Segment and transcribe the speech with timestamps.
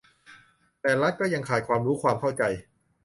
[0.81, 2.43] แต่รัฐก็ยังขาดความรู้ความเข้าใจ